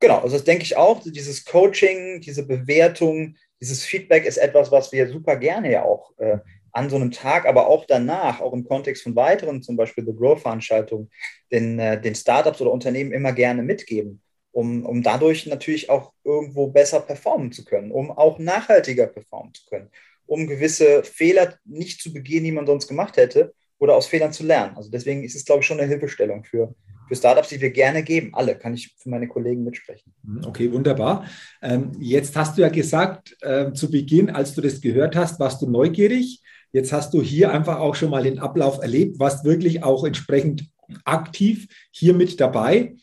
Genau, 0.00 0.18
also 0.18 0.36
das 0.36 0.44
denke 0.44 0.62
ich 0.62 0.76
auch. 0.76 1.02
Dieses 1.04 1.44
Coaching, 1.44 2.20
diese 2.20 2.46
Bewertung, 2.46 3.34
dieses 3.60 3.84
Feedback 3.84 4.24
ist 4.24 4.36
etwas, 4.36 4.70
was 4.70 4.92
wir 4.92 5.08
super 5.08 5.36
gerne 5.36 5.72
ja 5.72 5.82
auch 5.82 6.16
äh, 6.18 6.38
an 6.70 6.88
so 6.88 6.96
einem 6.96 7.10
Tag, 7.10 7.46
aber 7.46 7.66
auch 7.66 7.84
danach, 7.84 8.40
auch 8.40 8.52
im 8.52 8.64
Kontext 8.64 9.02
von 9.02 9.16
weiteren, 9.16 9.60
zum 9.60 9.76
Beispiel 9.76 10.04
The 10.06 10.14
Growth-Veranstaltungen, 10.14 11.10
den, 11.50 11.80
äh, 11.80 12.00
den 12.00 12.14
Startups 12.14 12.60
oder 12.60 12.70
Unternehmen 12.70 13.10
immer 13.10 13.32
gerne 13.32 13.64
mitgeben, 13.64 14.22
um, 14.52 14.86
um 14.86 15.02
dadurch 15.02 15.46
natürlich 15.46 15.90
auch 15.90 16.12
irgendwo 16.22 16.68
besser 16.68 17.00
performen 17.00 17.50
zu 17.50 17.64
können, 17.64 17.90
um 17.90 18.12
auch 18.12 18.38
nachhaltiger 18.38 19.08
performen 19.08 19.52
zu 19.52 19.66
können, 19.66 19.90
um 20.26 20.46
gewisse 20.46 21.02
Fehler 21.02 21.58
nicht 21.64 22.00
zu 22.00 22.12
begehen, 22.12 22.44
die 22.44 22.52
man 22.52 22.66
sonst 22.66 22.86
gemacht 22.86 23.16
hätte 23.16 23.52
oder 23.78 23.94
aus 23.94 24.06
Fehlern 24.06 24.32
zu 24.32 24.44
lernen. 24.44 24.76
Also 24.76 24.90
deswegen 24.90 25.24
ist 25.24 25.36
es, 25.36 25.44
glaube 25.44 25.60
ich, 25.60 25.66
schon 25.66 25.78
eine 25.78 25.88
Hilfestellung 25.88 26.44
für, 26.44 26.74
für 27.06 27.16
Startups, 27.16 27.48
die 27.48 27.60
wir 27.60 27.70
gerne 27.70 28.02
geben. 28.02 28.30
Alle 28.34 28.56
kann 28.56 28.74
ich 28.74 28.94
für 28.98 29.08
meine 29.08 29.28
Kollegen 29.28 29.64
mitsprechen. 29.64 30.12
Mhm, 30.22 30.44
okay, 30.44 30.72
wunderbar. 30.72 31.26
Ähm, 31.62 31.92
jetzt 31.98 32.36
hast 32.36 32.58
du 32.58 32.62
ja 32.62 32.68
gesagt, 32.68 33.36
äh, 33.40 33.72
zu 33.72 33.90
Beginn, 33.90 34.30
als 34.30 34.54
du 34.54 34.60
das 34.60 34.80
gehört 34.80 35.16
hast, 35.16 35.38
warst 35.40 35.62
du 35.62 35.70
neugierig. 35.70 36.42
Jetzt 36.72 36.92
hast 36.92 37.14
du 37.14 37.22
hier 37.22 37.52
einfach 37.52 37.78
auch 37.78 37.94
schon 37.94 38.10
mal 38.10 38.22
den 38.22 38.38
Ablauf 38.38 38.80
erlebt, 38.82 39.18
warst 39.18 39.44
wirklich 39.44 39.82
auch 39.82 40.04
entsprechend 40.04 40.68
aktiv 41.04 41.66
hier 41.90 42.14
mit 42.14 42.40
dabei. 42.40 42.96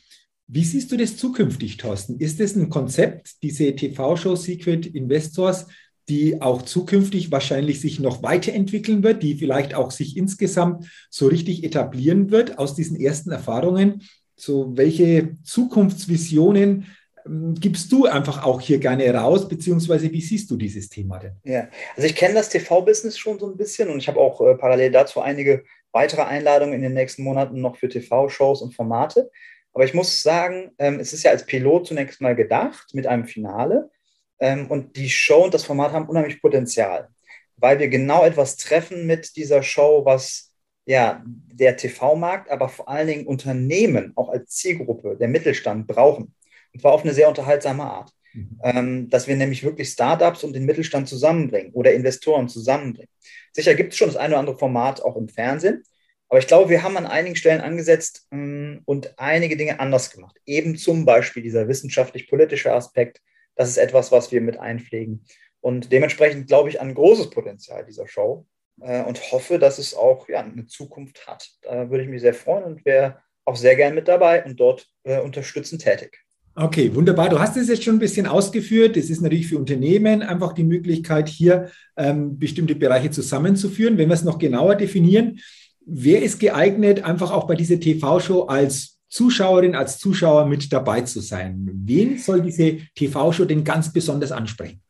Wie 0.48 0.64
siehst 0.64 0.92
du 0.92 0.98
das 0.98 1.18
zukünftig, 1.18 1.78
Thorsten? 1.78 2.20
Ist 2.20 2.40
es 2.40 2.56
ein 2.56 2.70
Konzept, 2.70 3.42
diese 3.42 3.76
TV-Show 3.76 4.36
Secret 4.36 4.86
Investors, 4.86 5.66
die 6.10 6.42
auch 6.42 6.62
zukünftig 6.62 7.32
wahrscheinlich 7.32 7.82
sich 7.82 8.00
noch 8.00 8.22
weiterentwickeln 8.22 9.04
wird, 9.04 9.24
die 9.24 9.36
vielleicht 9.36 9.74
auch 9.74 9.92
sich 9.92 10.18
insgesamt 10.18 10.86
so 11.10 11.28
richtig 11.28 11.64
etablieren 11.64 12.32
wird 12.32 12.60
aus 12.60 12.76
diesen 12.76 13.00
ersten 13.00 13.32
Erfahrungen. 13.32 14.04
So, 14.36 14.78
welche 14.78 15.38
Zukunftsvisionen 15.44 16.86
ähm, 17.26 17.56
gibst 17.56 17.92
du 17.92 18.06
einfach 18.06 18.44
auch 18.44 18.62
hier 18.62 18.80
gerne 18.80 19.12
raus, 19.14 19.48
beziehungsweise 19.48 20.12
wie 20.12 20.22
siehst 20.22 20.52
du 20.52 20.58
dieses 20.58 20.90
Thema 20.90 21.20
denn? 21.20 21.34
Ja, 21.44 21.70
also 21.96 22.08
ich 22.08 22.16
kenne 22.16 22.36
das 22.36 22.50
TV-Business 22.50 23.18
schon 23.18 23.40
so 23.40 23.50
ein 23.50 23.58
bisschen 23.58 23.90
und 23.90 23.98
ich 23.98 24.08
habe 24.08 24.20
auch 24.20 24.42
äh, 24.42 24.56
parallel 24.56 24.92
dazu 24.92 25.22
einige 25.22 25.64
weitere 25.92 26.24
Einladungen 26.24 26.74
in 26.74 26.82
den 26.82 26.94
nächsten 26.94 27.24
Monaten 27.24 27.62
noch 27.62 27.78
für 27.78 27.88
TV-Shows 27.88 28.62
und 28.62 28.76
Formate. 28.76 29.32
Aber 29.74 29.86
ich 29.86 29.94
muss 29.94 30.22
sagen, 30.22 30.72
ähm, 30.78 31.00
es 31.00 31.14
ist 31.14 31.24
ja 31.24 31.32
als 31.32 31.46
Pilot 31.46 31.88
zunächst 31.88 32.22
mal 32.22 32.36
gedacht 32.36 32.94
mit 32.94 33.08
einem 33.08 33.26
Finale. 33.26 33.90
Ähm, 34.40 34.68
und 34.68 34.96
die 34.96 35.10
Show 35.10 35.44
und 35.44 35.54
das 35.54 35.64
Format 35.64 35.92
haben 35.92 36.08
unheimlich 36.08 36.42
Potenzial, 36.42 37.10
weil 37.58 37.80
wir 37.80 37.88
genau 37.88 38.24
etwas 38.24 38.58
treffen 38.58 39.06
mit 39.06 39.36
dieser 39.36 39.64
Show, 39.64 40.04
was 40.06 40.52
ja 40.86 41.24
der 41.26 41.78
TV-Markt, 41.78 42.50
aber 42.52 42.70
vor 42.70 42.88
allen 42.90 43.08
Dingen 43.08 43.28
Unternehmen 43.28 44.14
auch 44.16 44.30
als 44.30 44.52
Zielgruppe, 44.52 45.18
der 45.18 45.28
Mittelstand 45.28 45.88
brauchen. 45.88 46.36
Und 46.74 46.82
zwar 46.82 46.94
auf 46.94 47.04
eine 47.04 47.14
sehr 47.14 47.30
unterhaltsame 47.30 47.84
Art. 47.84 48.12
Mhm. 48.34 48.60
Ähm, 48.64 49.10
dass 49.10 49.28
wir 49.28 49.36
nämlich 49.36 49.64
wirklich 49.64 49.90
Startups 49.90 50.44
und 50.44 50.54
den 50.54 50.66
Mittelstand 50.66 51.08
zusammenbringen 51.08 51.72
oder 51.74 51.94
Investoren 51.94 52.50
zusammenbringen. 52.50 53.10
Sicher 53.54 53.76
gibt 53.76 53.94
es 53.94 53.98
schon 53.98 54.10
das 54.10 54.18
eine 54.18 54.34
oder 54.34 54.40
andere 54.40 54.58
Format 54.58 55.02
auch 55.02 55.16
im 55.16 55.30
Fernsehen, 55.30 55.84
aber 56.28 56.40
ich 56.40 56.48
glaube, 56.48 56.70
wir 56.70 56.84
haben 56.84 56.98
an 56.98 57.06
einigen 57.06 57.36
Stellen 57.36 57.62
angesetzt 57.62 58.28
mh, 58.32 58.40
mm, 58.40 58.82
und 58.86 59.18
einige 59.18 59.56
Dinge 59.56 59.80
anders 59.80 60.12
gemacht. 60.12 60.36
Eben 60.46 60.76
zum 60.76 61.06
Beispiel 61.06 61.44
dieser 61.44 61.68
wissenschaftlich-politische 61.68 62.74
Aspekt, 62.74 63.22
das 63.56 63.70
ist 63.70 63.78
etwas, 63.78 64.12
was 64.12 64.32
wir 64.32 64.42
mit 64.42 64.60
einpflegen. 64.60 65.26
Und 65.62 65.92
dementsprechend 65.92 66.48
glaube 66.48 66.70
ich 66.70 66.80
an 66.80 66.94
großes 66.94 67.30
Potenzial 67.32 67.86
dieser 67.86 68.08
Show 68.08 68.46
äh, 68.82 69.04
und 69.04 69.32
hoffe, 69.32 69.58
dass 69.60 69.80
es 69.80 69.96
auch 69.96 70.30
ja, 70.30 70.42
eine 70.42 70.68
Zukunft 70.68 71.28
hat. 71.28 71.50
Da 71.62 71.90
würde 71.90 72.04
ich 72.04 72.10
mich 72.10 72.22
sehr 72.22 72.34
freuen 72.34 72.64
und 72.64 72.86
wäre 72.86 73.20
auch 73.46 73.56
sehr 73.56 73.76
gern 73.76 73.96
mit 73.96 74.08
dabei 74.08 74.44
und 74.44 74.60
dort 74.60 74.88
äh, 75.04 75.20
unterstützend 75.20 75.82
tätig. 75.82 76.20
Okay, 76.58 76.94
wunderbar. 76.96 77.28
Du 77.28 77.40
hast 77.40 77.58
es 77.58 77.68
jetzt 77.68 77.84
schon 77.84 77.98
ein 77.98 78.00
bisschen 78.00 78.28
ausgeführt. 78.28 78.96
Es 78.96 79.10
ist 79.10 79.22
natürlich 79.22 79.48
für 79.48 79.58
Unternehmen 79.58 80.22
einfach 80.22 80.54
die 80.54 80.64
Möglichkeit, 80.64 81.28
hier 81.28 81.70
ähm, 81.98 82.40
bestimmte 82.40 82.76
Bereiche 82.76 83.12
zusammenzuführen. 83.12 83.98
Wenn 83.98 84.08
wir 84.08 84.14
es 84.14 84.24
noch 84.24 84.40
genauer 84.40 84.76
definieren, 84.76 85.40
wer 85.86 86.22
ist 86.22 86.40
geeignet, 86.40 87.04
einfach 87.04 87.32
auch 87.32 87.46
bei 87.46 87.56
dieser 87.56 87.80
TV-Show 87.80 88.44
als 88.44 88.95
Zuschauerin, 89.16 89.76
als 89.76 89.98
Zuschauer 89.98 90.46
mit 90.46 90.74
dabei 90.74 91.02
zu 91.02 91.22
sein? 91.22 91.70
Wen 91.86 92.18
soll 92.18 92.42
diese 92.42 92.80
TV-Show 92.96 93.46
denn 93.46 93.64
ganz 93.64 93.94
besonders 93.94 94.34
ansprechen? 94.34 94.82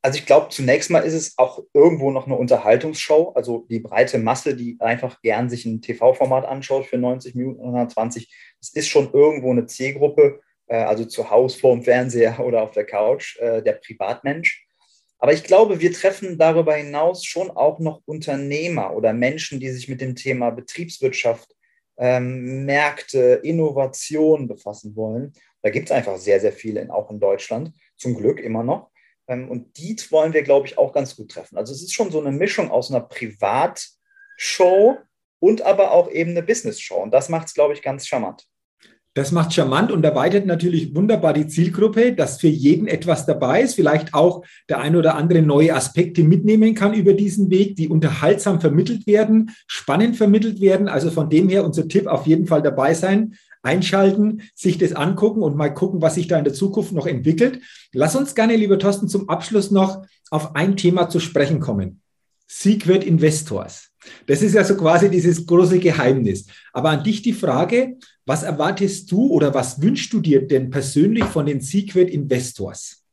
Also 0.00 0.18
ich 0.18 0.24
glaube, 0.24 0.48
zunächst 0.48 0.88
mal 0.88 1.00
ist 1.00 1.12
es 1.12 1.34
auch 1.36 1.62
irgendwo 1.74 2.10
noch 2.10 2.24
eine 2.24 2.36
Unterhaltungsshow. 2.36 3.32
Also 3.34 3.66
die 3.68 3.80
breite 3.80 4.16
Masse, 4.16 4.56
die 4.56 4.78
einfach 4.80 5.20
gern 5.20 5.50
sich 5.50 5.66
ein 5.66 5.82
TV-Format 5.82 6.46
anschaut 6.46 6.86
für 6.86 6.96
90 6.96 7.34
Minuten, 7.34 7.60
120, 7.60 8.34
das 8.58 8.70
ist 8.70 8.88
schon 8.88 9.12
irgendwo 9.12 9.50
eine 9.50 9.66
Zielgruppe 9.66 10.40
äh, 10.66 10.76
also 10.76 11.04
zu 11.04 11.28
Hause 11.28 11.58
vor 11.58 11.74
dem 11.74 11.82
Fernseher 11.82 12.40
oder 12.44 12.62
auf 12.62 12.70
der 12.70 12.86
Couch, 12.86 13.36
äh, 13.38 13.62
der 13.62 13.74
Privatmensch. 13.74 14.66
Aber 15.18 15.34
ich 15.34 15.44
glaube, 15.44 15.80
wir 15.80 15.92
treffen 15.92 16.38
darüber 16.38 16.74
hinaus 16.74 17.22
schon 17.26 17.50
auch 17.50 17.80
noch 17.80 18.00
Unternehmer 18.06 18.96
oder 18.96 19.12
Menschen, 19.12 19.60
die 19.60 19.70
sich 19.70 19.88
mit 19.90 20.00
dem 20.00 20.16
Thema 20.16 20.48
Betriebswirtschaft, 20.50 21.53
ähm, 21.96 22.64
Märkte, 22.64 23.40
Innovation 23.42 24.48
befassen 24.48 24.96
wollen. 24.96 25.32
Da 25.62 25.70
gibt 25.70 25.88
es 25.88 25.92
einfach 25.92 26.18
sehr, 26.18 26.40
sehr 26.40 26.52
viele, 26.52 26.80
in, 26.80 26.90
auch 26.90 27.10
in 27.10 27.20
Deutschland, 27.20 27.72
zum 27.96 28.14
Glück 28.16 28.40
immer 28.40 28.62
noch. 28.62 28.90
Ähm, 29.28 29.50
und 29.50 29.76
die 29.78 29.96
wollen 30.10 30.32
wir, 30.32 30.42
glaube 30.42 30.66
ich, 30.66 30.76
auch 30.78 30.92
ganz 30.92 31.16
gut 31.16 31.30
treffen. 31.30 31.56
Also 31.56 31.72
es 31.72 31.82
ist 31.82 31.94
schon 31.94 32.10
so 32.10 32.20
eine 32.20 32.32
Mischung 32.32 32.70
aus 32.70 32.90
einer 32.90 33.00
Privatshow 33.00 34.98
und 35.38 35.62
aber 35.62 35.92
auch 35.92 36.10
eben 36.10 36.30
eine 36.30 36.42
Business-Show. 36.42 36.96
Und 36.96 37.12
das 37.12 37.28
macht 37.28 37.48
es, 37.48 37.54
glaube 37.54 37.74
ich, 37.74 37.82
ganz 37.82 38.06
charmant. 38.06 38.46
Das 39.16 39.30
macht 39.30 39.52
charmant 39.52 39.92
und 39.92 40.04
erweitert 40.04 40.44
natürlich 40.44 40.92
wunderbar 40.94 41.32
die 41.32 41.46
Zielgruppe, 41.46 42.12
dass 42.12 42.40
für 42.40 42.48
jeden 42.48 42.88
etwas 42.88 43.26
dabei 43.26 43.62
ist, 43.62 43.74
vielleicht 43.74 44.12
auch 44.12 44.44
der 44.68 44.80
ein 44.80 44.96
oder 44.96 45.14
andere 45.14 45.40
neue 45.40 45.72
Aspekte 45.74 46.24
mitnehmen 46.24 46.74
kann 46.74 46.94
über 46.94 47.12
diesen 47.12 47.48
Weg, 47.48 47.76
die 47.76 47.88
unterhaltsam 47.88 48.60
vermittelt 48.60 49.06
werden, 49.06 49.52
spannend 49.68 50.16
vermittelt 50.16 50.60
werden. 50.60 50.88
Also 50.88 51.12
von 51.12 51.30
dem 51.30 51.48
her 51.48 51.64
unser 51.64 51.86
Tipp 51.86 52.08
auf 52.08 52.26
jeden 52.26 52.48
Fall 52.48 52.60
dabei 52.60 52.92
sein, 52.94 53.36
einschalten, 53.62 54.42
sich 54.52 54.78
das 54.78 54.92
angucken 54.92 55.42
und 55.42 55.56
mal 55.56 55.72
gucken, 55.72 56.02
was 56.02 56.16
sich 56.16 56.26
da 56.26 56.36
in 56.36 56.44
der 56.44 56.52
Zukunft 56.52 56.92
noch 56.92 57.06
entwickelt. 57.06 57.60
Lass 57.92 58.16
uns 58.16 58.34
gerne, 58.34 58.56
lieber 58.56 58.80
Thorsten, 58.80 59.08
zum 59.08 59.28
Abschluss 59.28 59.70
noch 59.70 60.04
auf 60.30 60.56
ein 60.56 60.76
Thema 60.76 61.08
zu 61.08 61.20
sprechen 61.20 61.60
kommen. 61.60 62.00
Secret 62.46 63.04
Investors. 63.04 63.90
Das 64.26 64.42
ist 64.42 64.54
ja 64.54 64.64
so 64.64 64.76
quasi 64.76 65.10
dieses 65.10 65.46
große 65.46 65.78
Geheimnis. 65.78 66.46
Aber 66.72 66.90
an 66.90 67.02
dich 67.02 67.22
die 67.22 67.32
Frage, 67.32 67.96
was 68.26 68.42
erwartest 68.42 69.10
du 69.10 69.28
oder 69.28 69.52
was 69.54 69.80
wünschst 69.80 70.12
du 70.12 70.20
dir 70.20 70.46
denn 70.46 70.70
persönlich 70.70 71.24
von 71.24 71.46
den 71.46 71.60
Secret 71.60 72.10
Investors? 72.10 73.04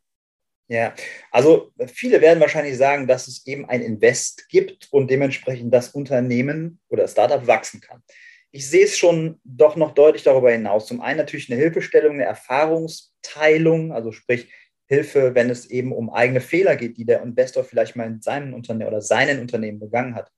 Ja, 0.67 0.93
also 1.31 1.73
viele 1.87 2.21
werden 2.21 2.39
wahrscheinlich 2.39 2.77
sagen, 2.77 3.05
dass 3.05 3.27
es 3.27 3.45
eben 3.45 3.65
ein 3.67 3.81
Invest 3.81 4.47
gibt 4.47 4.87
und 4.91 5.09
dementsprechend 5.09 5.73
das 5.73 5.89
Unternehmen 5.89 6.79
oder 6.87 7.07
Startup 7.09 7.45
wachsen 7.45 7.81
kann. 7.81 8.01
Ich 8.51 8.69
sehe 8.69 8.85
es 8.85 8.97
schon 8.97 9.39
doch 9.43 9.75
noch 9.75 9.93
deutlich 9.93 10.23
darüber 10.23 10.51
hinaus. 10.51 10.87
Zum 10.87 11.01
einen 11.01 11.17
natürlich 11.17 11.51
eine 11.51 11.59
Hilfestellung, 11.59 12.13
eine 12.13 12.23
Erfahrungsteilung, 12.23 13.91
also 13.91 14.13
sprich 14.13 14.49
Hilfe, 14.91 15.35
wenn 15.35 15.49
es 15.49 15.69
eben 15.69 15.93
um 15.93 16.09
eigene 16.09 16.41
Fehler 16.41 16.75
geht, 16.75 16.97
die 16.97 17.05
der 17.05 17.21
Investor 17.21 17.63
vielleicht 17.63 17.95
mal 17.95 18.07
in 18.07 18.21
seinem 18.21 18.53
Unternehmen 18.53 18.89
oder 18.89 19.01
seinen 19.01 19.39
Unternehmen 19.39 19.79
begangen 19.79 20.15
hat. 20.15 20.29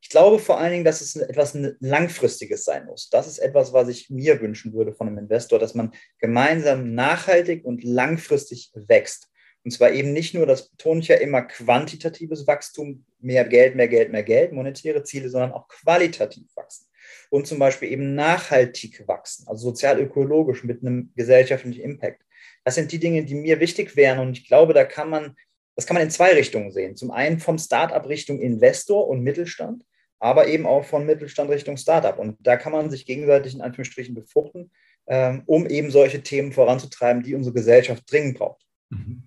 Ich 0.00 0.08
glaube 0.08 0.40
vor 0.40 0.58
allen 0.58 0.72
Dingen, 0.72 0.84
dass 0.84 1.00
es 1.00 1.14
etwas 1.14 1.56
Langfristiges 1.78 2.64
sein 2.64 2.86
muss. 2.86 3.08
Das 3.10 3.28
ist 3.28 3.38
etwas, 3.38 3.72
was 3.72 3.86
ich 3.88 4.10
mir 4.10 4.40
wünschen 4.40 4.72
würde 4.72 4.94
von 4.94 5.06
einem 5.06 5.18
Investor, 5.18 5.60
dass 5.60 5.76
man 5.76 5.92
gemeinsam 6.18 6.92
nachhaltig 6.92 7.64
und 7.64 7.84
langfristig 7.84 8.72
wächst. 8.74 9.28
Und 9.62 9.70
zwar 9.70 9.92
eben 9.92 10.12
nicht 10.12 10.34
nur, 10.34 10.44
das 10.44 10.70
betone 10.70 11.00
ich 11.00 11.08
ja 11.08 11.16
immer, 11.16 11.42
quantitatives 11.42 12.48
Wachstum, 12.48 13.04
mehr 13.20 13.44
Geld, 13.44 13.76
mehr 13.76 13.88
Geld, 13.88 14.10
mehr 14.10 14.24
Geld, 14.24 14.52
monetäre 14.52 15.04
Ziele, 15.04 15.28
sondern 15.28 15.52
auch 15.52 15.68
qualitativ 15.68 16.48
wachsen. 16.56 16.86
Und 17.28 17.46
zum 17.46 17.60
Beispiel 17.60 17.92
eben 17.92 18.16
nachhaltig 18.16 19.06
wachsen, 19.06 19.46
also 19.46 19.68
sozial-ökologisch 19.68 20.64
mit 20.64 20.80
einem 20.82 21.12
gesellschaftlichen 21.14 21.80
Impact. 21.80 22.22
Das 22.64 22.74
sind 22.74 22.92
die 22.92 22.98
Dinge, 22.98 23.24
die 23.24 23.34
mir 23.34 23.60
wichtig 23.60 23.96
wären. 23.96 24.18
Und 24.18 24.38
ich 24.38 24.46
glaube, 24.46 24.74
da 24.74 24.84
kann 24.84 25.10
man, 25.10 25.36
das 25.76 25.86
kann 25.86 25.94
man 25.94 26.02
in 26.02 26.10
zwei 26.10 26.32
Richtungen 26.32 26.72
sehen. 26.72 26.96
Zum 26.96 27.10
einen 27.10 27.38
vom 27.38 27.58
Startup 27.58 28.06
Richtung 28.08 28.40
Investor 28.40 29.08
und 29.08 29.22
Mittelstand 29.22 29.84
aber 30.20 30.46
eben 30.46 30.66
auch 30.66 30.84
von 30.84 31.06
Mittelstand 31.06 31.50
Richtung 31.50 31.78
Startup. 31.78 32.18
Und 32.18 32.36
da 32.40 32.56
kann 32.56 32.72
man 32.72 32.90
sich 32.90 33.06
gegenseitig 33.06 33.54
in 33.54 33.62
Anführungsstrichen 33.62 34.14
befruchten, 34.14 34.70
ähm, 35.08 35.42
um 35.46 35.66
eben 35.66 35.90
solche 35.90 36.22
Themen 36.22 36.52
voranzutreiben, 36.52 37.22
die 37.22 37.34
unsere 37.34 37.54
Gesellschaft 37.54 38.04
dringend 38.10 38.38
braucht. 38.38 38.62
Mhm. 38.90 39.22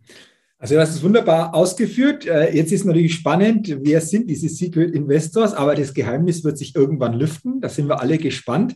Also 0.60 0.76
das 0.76 0.92
ist 0.92 1.04
wunderbar 1.04 1.54
ausgeführt. 1.54 2.26
Äh, 2.26 2.56
jetzt 2.56 2.72
ist 2.72 2.86
natürlich 2.86 3.16
spannend, 3.16 3.76
wer 3.82 4.00
sind 4.00 4.30
diese 4.30 4.48
Secret 4.48 4.94
Investors, 4.96 5.54
aber 5.54 5.76
das 5.76 5.94
Geheimnis 5.94 6.44
wird 6.44 6.58
sich 6.58 6.76
irgendwann 6.76 7.14
lüften. 7.14 7.60
Da 7.60 7.68
sind 7.68 7.90
wir 7.90 8.00
alle 8.00 8.18
gespannt. 8.18 8.76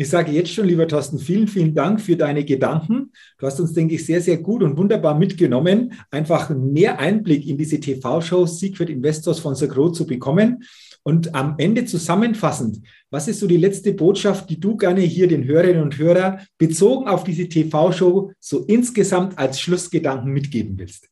Ich 0.00 0.08
sage 0.08 0.32
jetzt 0.32 0.54
schon, 0.54 0.66
lieber 0.66 0.88
Thorsten, 0.88 1.18
vielen, 1.18 1.46
vielen 1.46 1.74
Dank 1.74 2.00
für 2.00 2.16
deine 2.16 2.42
Gedanken. 2.42 3.12
Du 3.36 3.46
hast 3.46 3.60
uns, 3.60 3.74
denke 3.74 3.96
ich, 3.96 4.06
sehr, 4.06 4.22
sehr 4.22 4.38
gut 4.38 4.62
und 4.62 4.78
wunderbar 4.78 5.18
mitgenommen, 5.18 5.92
einfach 6.10 6.48
mehr 6.48 6.98
Einblick 6.98 7.46
in 7.46 7.58
diese 7.58 7.78
TV-Show 7.78 8.46
Secret 8.46 8.88
Investors 8.88 9.40
von 9.40 9.54
Sagro 9.54 9.90
zu 9.90 10.06
bekommen. 10.06 10.64
Und 11.02 11.34
am 11.34 11.56
Ende 11.58 11.84
zusammenfassend, 11.84 12.78
was 13.10 13.28
ist 13.28 13.40
so 13.40 13.46
die 13.46 13.58
letzte 13.58 13.92
Botschaft, 13.92 14.48
die 14.48 14.58
du 14.58 14.74
gerne 14.74 15.02
hier 15.02 15.28
den 15.28 15.44
Hörerinnen 15.44 15.82
und 15.82 15.98
Hörern 15.98 16.46
bezogen 16.56 17.06
auf 17.06 17.24
diese 17.24 17.46
TV-Show 17.46 18.32
so 18.40 18.64
insgesamt 18.64 19.38
als 19.38 19.60
Schlussgedanken 19.60 20.32
mitgeben 20.32 20.78
willst? 20.78 21.10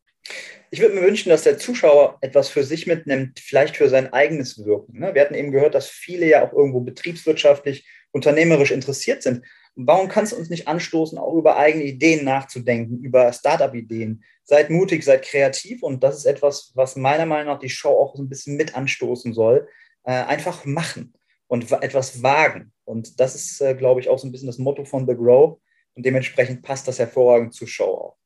Ich 0.70 0.80
würde 0.80 0.94
mir 0.94 1.02
wünschen, 1.02 1.28
dass 1.28 1.42
der 1.42 1.58
Zuschauer 1.58 2.16
etwas 2.22 2.48
für 2.48 2.64
sich 2.64 2.86
mitnimmt, 2.86 3.38
vielleicht 3.38 3.76
für 3.76 3.90
sein 3.90 4.12
eigenes 4.14 4.64
Wirken. 4.64 4.98
Ne? 4.98 5.14
Wir 5.14 5.22
hatten 5.22 5.34
eben 5.34 5.52
gehört, 5.52 5.74
dass 5.74 5.88
viele 5.88 6.26
ja 6.26 6.46
auch 6.46 6.54
irgendwo 6.54 6.80
betriebswirtschaftlich, 6.80 7.86
unternehmerisch 8.12 8.70
interessiert 8.70 9.22
sind. 9.22 9.44
Warum 9.74 10.08
kann 10.08 10.24
es 10.24 10.32
uns 10.32 10.50
nicht 10.50 10.66
anstoßen, 10.66 11.18
auch 11.18 11.34
über 11.34 11.56
eigene 11.56 11.84
Ideen 11.84 12.24
nachzudenken, 12.24 12.98
über 13.04 13.32
Startup-Ideen? 13.32 14.24
Seid 14.44 14.70
mutig, 14.70 15.04
seid 15.04 15.22
kreativ 15.22 15.82
und 15.82 16.02
das 16.02 16.16
ist 16.16 16.24
etwas, 16.24 16.72
was 16.74 16.96
meiner 16.96 17.26
Meinung 17.26 17.52
nach 17.52 17.60
die 17.60 17.68
Show 17.68 17.90
auch 17.90 18.16
so 18.16 18.22
ein 18.22 18.28
bisschen 18.28 18.56
mit 18.56 18.74
anstoßen 18.74 19.32
soll. 19.34 19.68
Äh, 20.04 20.24
einfach 20.24 20.64
machen 20.64 21.14
und 21.48 21.70
etwas 21.70 22.22
wagen. 22.22 22.72
Und 22.84 23.20
das 23.20 23.34
ist, 23.34 23.60
äh, 23.60 23.74
glaube 23.74 24.00
ich, 24.00 24.08
auch 24.08 24.18
so 24.18 24.26
ein 24.26 24.32
bisschen 24.32 24.46
das 24.46 24.58
Motto 24.58 24.84
von 24.84 25.06
The 25.06 25.14
Grow 25.14 25.58
und 25.94 26.06
dementsprechend 26.06 26.62
passt 26.62 26.88
das 26.88 26.98
hervorragend 26.98 27.52
zur 27.52 27.68
Show 27.68 27.84
auch. 27.84 28.16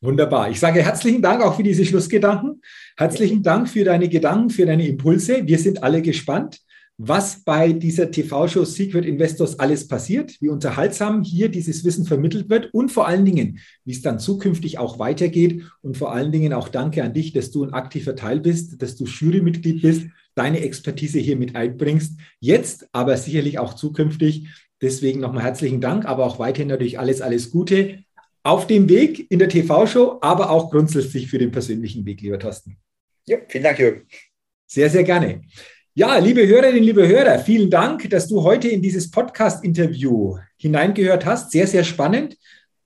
Wunderbar. 0.00 0.48
Ich 0.50 0.60
sage 0.60 0.82
herzlichen 0.82 1.20
Dank 1.20 1.42
auch 1.42 1.56
für 1.56 1.64
diese 1.64 1.84
Schlussgedanken. 1.84 2.62
Herzlichen 2.96 3.42
Dank 3.42 3.68
für 3.68 3.82
deine 3.82 4.08
Gedanken, 4.08 4.50
für 4.50 4.64
deine 4.64 4.86
Impulse. 4.86 5.44
Wir 5.44 5.58
sind 5.58 5.82
alle 5.82 6.02
gespannt 6.02 6.60
was 7.00 7.44
bei 7.44 7.72
dieser 7.72 8.10
TV-Show 8.10 8.64
Secret 8.64 9.04
Investors 9.04 9.60
alles 9.60 9.86
passiert, 9.86 10.36
wie 10.40 10.48
unterhaltsam 10.48 11.22
hier 11.22 11.48
dieses 11.48 11.84
Wissen 11.84 12.04
vermittelt 12.04 12.50
wird 12.50 12.74
und 12.74 12.90
vor 12.90 13.06
allen 13.06 13.24
Dingen, 13.24 13.60
wie 13.84 13.92
es 13.92 14.02
dann 14.02 14.18
zukünftig 14.18 14.78
auch 14.78 14.98
weitergeht. 14.98 15.62
Und 15.80 15.96
vor 15.96 16.12
allen 16.12 16.32
Dingen 16.32 16.52
auch 16.52 16.68
danke 16.68 17.04
an 17.04 17.14
dich, 17.14 17.32
dass 17.32 17.52
du 17.52 17.64
ein 17.64 17.72
aktiver 17.72 18.16
Teil 18.16 18.40
bist, 18.40 18.82
dass 18.82 18.96
du 18.96 19.04
Jurymitglied 19.04 19.80
bist, 19.80 20.08
deine 20.34 20.60
Expertise 20.60 21.20
hier 21.20 21.36
mit 21.36 21.54
einbringst. 21.54 22.18
Jetzt, 22.40 22.88
aber 22.92 23.16
sicherlich 23.16 23.60
auch 23.60 23.74
zukünftig. 23.74 24.48
Deswegen 24.82 25.20
nochmal 25.20 25.44
herzlichen 25.44 25.80
Dank, 25.80 26.04
aber 26.04 26.26
auch 26.26 26.40
weiterhin 26.40 26.68
natürlich 26.68 26.98
alles, 26.98 27.20
alles 27.20 27.50
Gute 27.50 28.00
auf 28.42 28.66
dem 28.66 28.88
Weg 28.88 29.30
in 29.30 29.38
der 29.38 29.48
TV-Show, 29.48 30.18
aber 30.20 30.50
auch 30.50 30.70
grundsätzlich 30.70 31.28
für 31.28 31.38
den 31.38 31.52
persönlichen 31.52 32.04
Weg, 32.06 32.22
lieber 32.22 32.38
Thorsten. 32.38 32.78
Ja, 33.26 33.38
vielen 33.46 33.64
Dank, 33.64 33.78
Jürgen. 33.78 34.06
Sehr, 34.66 34.90
sehr 34.90 35.04
gerne. 35.04 35.42
Ja, 35.98 36.16
liebe 36.18 36.46
Hörerinnen, 36.46 36.84
liebe 36.84 37.08
Hörer, 37.08 37.40
vielen 37.40 37.70
Dank, 37.70 38.08
dass 38.10 38.28
du 38.28 38.44
heute 38.44 38.68
in 38.68 38.80
dieses 38.80 39.10
Podcast-Interview 39.10 40.38
hineingehört 40.56 41.26
hast. 41.26 41.50
Sehr, 41.50 41.66
sehr 41.66 41.82
spannend. 41.82 42.36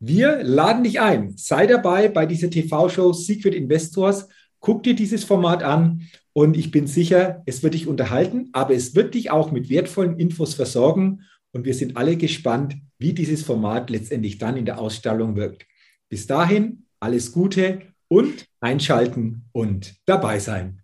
Wir 0.00 0.42
laden 0.42 0.82
dich 0.82 0.98
ein. 0.98 1.36
Sei 1.36 1.66
dabei 1.66 2.08
bei 2.08 2.24
dieser 2.24 2.48
TV-Show 2.48 3.12
Secret 3.12 3.54
Investors. 3.54 4.28
Guck 4.60 4.82
dir 4.82 4.94
dieses 4.94 5.24
Format 5.24 5.62
an 5.62 6.08
und 6.32 6.56
ich 6.56 6.70
bin 6.70 6.86
sicher, 6.86 7.42
es 7.44 7.62
wird 7.62 7.74
dich 7.74 7.86
unterhalten, 7.86 8.48
aber 8.54 8.72
es 8.72 8.94
wird 8.94 9.12
dich 9.12 9.30
auch 9.30 9.52
mit 9.52 9.68
wertvollen 9.68 10.18
Infos 10.18 10.54
versorgen. 10.54 11.20
Und 11.52 11.66
wir 11.66 11.74
sind 11.74 11.98
alle 11.98 12.16
gespannt, 12.16 12.76
wie 12.98 13.12
dieses 13.12 13.42
Format 13.42 13.90
letztendlich 13.90 14.38
dann 14.38 14.56
in 14.56 14.64
der 14.64 14.78
Ausstellung 14.78 15.36
wirkt. 15.36 15.66
Bis 16.08 16.26
dahin, 16.26 16.86
alles 16.98 17.30
Gute 17.30 17.82
und 18.08 18.46
einschalten 18.60 19.44
und 19.52 19.96
dabei 20.06 20.38
sein. 20.38 20.81